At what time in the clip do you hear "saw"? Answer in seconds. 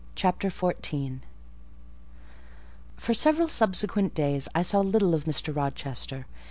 4.63-4.79